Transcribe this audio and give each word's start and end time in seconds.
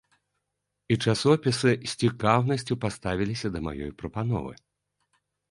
І 0.95 0.95
часопісы 1.11 1.73
з 1.73 1.91
цікаўнасцю 2.05 2.79
паставіліся 2.87 3.47
да 3.59 3.63
маёй 3.69 3.93
прапановы. 4.03 4.53